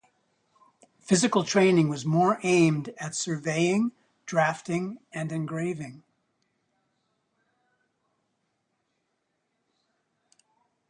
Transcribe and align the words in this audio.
Physical 0.99 1.43
training 1.43 1.87
was 1.87 2.07
more 2.07 2.39
aimed 2.41 2.89
at 2.97 3.13
surveying, 3.13 3.91
drafting 4.25 4.97
and 5.13 5.31
engraving. 5.31 6.01